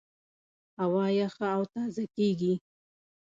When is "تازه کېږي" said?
1.73-2.53